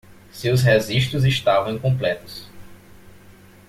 Seus 0.31 0.63
registros 0.63 1.23
estavam 1.25 1.75
incompletos. 1.75 2.49